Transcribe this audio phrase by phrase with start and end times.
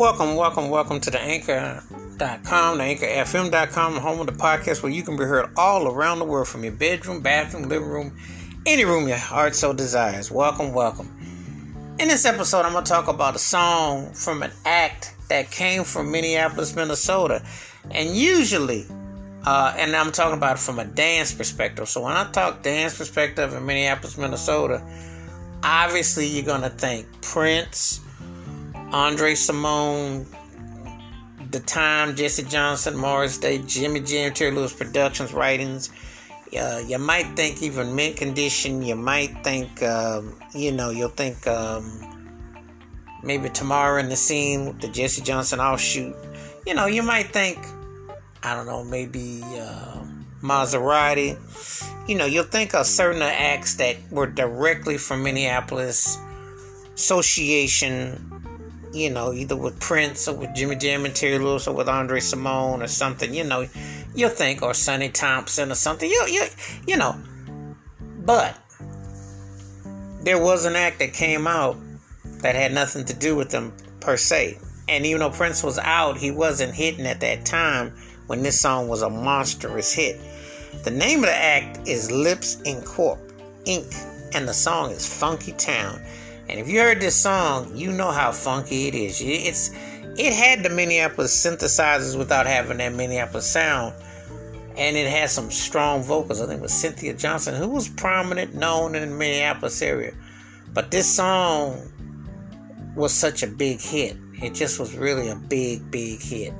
[0.00, 5.18] Welcome, welcome, welcome to the anchor.com, the anchorfm.com, home of the podcast where you can
[5.18, 8.16] be heard all around the world from your bedroom, bathroom, living room,
[8.64, 10.30] any room your heart so desires.
[10.30, 11.14] Welcome, welcome.
[11.98, 15.84] In this episode, I'm going to talk about a song from an act that came
[15.84, 17.44] from Minneapolis, Minnesota.
[17.90, 18.86] And usually,
[19.44, 21.90] uh, and I'm talking about it from a dance perspective.
[21.90, 24.82] So when I talk dance perspective in Minneapolis, Minnesota,
[25.62, 28.00] obviously you're going to think Prince,
[28.92, 30.26] Andre Cymone,
[31.50, 35.90] The Time, Jesse Johnson, Morris Day, Jimmy Jam, Terry Lewis Productions, writings.
[36.58, 38.82] Uh, you might think even mint condition.
[38.82, 42.28] You might think, um, you know, you'll think um,
[43.22, 46.16] maybe Ta Mara and the Seen with the Jesse Johnson offshoot.
[46.66, 47.58] You know, you might think,
[48.42, 50.02] I don't know, maybe uh,
[50.42, 51.38] Mazarati.
[52.08, 56.18] You know, you'll think of certain acts that were directly from Minneapolis
[56.94, 58.39] association
[58.92, 62.20] you know, either with Prince or with Jimmy Jam and Terry Lewis or with Andre
[62.20, 63.66] Cymone or something, you know,
[64.14, 66.44] you'll think, or Sonny Thompson or something, you, you,
[66.86, 67.20] you know.
[68.24, 68.58] But
[70.22, 71.76] there was an act that came out
[72.42, 74.58] that had nothing to do with them per se.
[74.88, 77.92] And even though Prince was out, he wasn't hitting at that time
[78.26, 80.20] when this song was a monstrous hit.
[80.84, 83.18] The name of the act is Lipps Incorp
[83.64, 84.06] Inc.
[84.34, 86.00] And the song is Funkytown.
[86.50, 89.20] And if you heard this song, you know how funky it is.
[89.22, 89.70] It's
[90.18, 93.94] it had the Minneapolis synthesizers without having that Minneapolis sound.
[94.76, 96.40] And it had some strong vocals.
[96.40, 100.12] I think it was Cynthia Johnson, who was prominent, known in the Minneapolis area.
[100.74, 101.80] But this song
[102.96, 104.16] was such a big hit.
[104.42, 106.52] It just was really a big, big hit.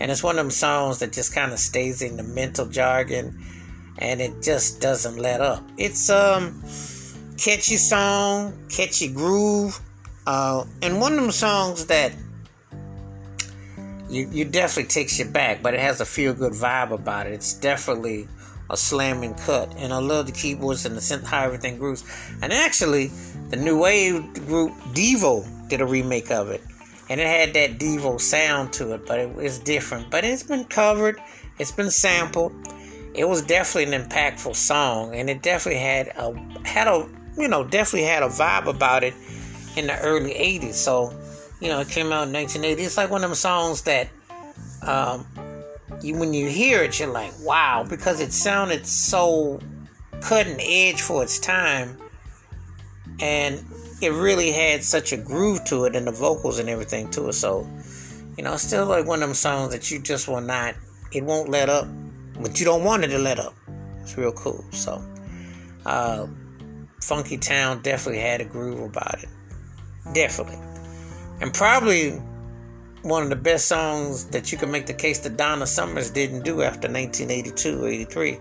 [0.00, 3.38] And it's one of them songs that just kind of stays in the mental jargon
[3.98, 5.62] and it just doesn't let up.
[5.76, 6.62] It's um
[7.36, 9.80] catchy song, catchy groove,
[10.26, 12.12] uh, and one of them songs that
[14.08, 17.32] you, you definitely takes you back, but it has a feel good vibe about it.
[17.32, 18.28] It's definitely
[18.70, 22.04] a slamming cut, and I love the keyboards and the synth how everything grooves.
[22.42, 23.08] And actually,
[23.50, 26.62] the new wave group Devo did a remake of it,
[27.08, 30.10] and it had that Devo sound to it, but it was different.
[30.10, 31.20] But it's been covered,
[31.58, 32.52] it's been sampled.
[33.14, 36.34] It was definitely an impactful song, and it definitely had a
[36.66, 39.14] had a you know, definitely had a vibe about it
[39.76, 40.74] in the early 80s.
[40.74, 41.12] So,
[41.60, 42.82] you know, it came out in 1980.
[42.82, 44.08] It's like one of them songs that
[44.82, 45.26] um,
[46.02, 49.60] you, when you hear it, you're like, wow, because it sounded so
[50.20, 51.96] cutting edge for its time.
[53.20, 53.64] And
[54.00, 57.34] it really had such a groove to it and the vocals and everything to it.
[57.34, 57.68] So,
[58.36, 60.74] you know, it's still like one of them songs that you just will not,
[61.12, 61.86] it won't let up,
[62.40, 63.54] but you don't want it to let up.
[64.02, 64.64] It's real cool.
[64.72, 65.02] So,
[65.86, 66.26] uh,
[67.04, 69.28] Funkytown definitely had a groove about it.
[70.14, 70.58] Definitely.
[71.40, 72.12] And probably
[73.02, 76.42] one of the best songs that you can make the case that Donna Summers didn't
[76.44, 78.38] do after 1982 83.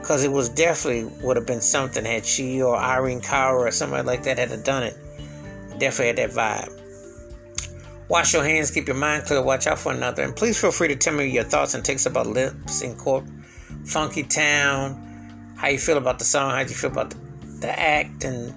[0.00, 4.06] Because it was definitely would have been something had she or Irene Cara or somebody
[4.06, 4.96] like that had done it.
[5.78, 6.78] Definitely had that vibe.
[8.08, 10.22] Wash your hands, keep your mind clear, watch out for another.
[10.22, 13.26] And please feel free to tell me your thoughts and takes about Lipps Incorp,
[13.84, 17.21] Funkytown, how you feel about the song, how you feel about the
[17.62, 18.54] the act and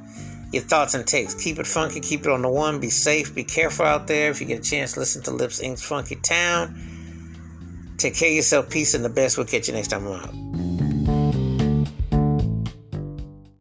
[0.52, 1.34] your thoughts and takes.
[1.34, 4.32] Keep it funky, keep it on the one, be safe, be careful out there.
[4.32, 6.94] If you get a chance, listen to Lipps Inc.'s Funkytown.
[7.98, 9.38] Take care of yourself, peace, and the best.
[9.38, 10.06] We'll catch you next time.
[10.08, 10.45] I'm out.